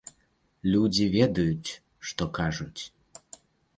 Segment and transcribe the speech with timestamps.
[0.75, 1.69] Людзі ведаюць,
[2.13, 2.81] што кажуць.